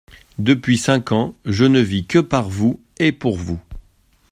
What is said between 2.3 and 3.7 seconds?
vous et pour vous.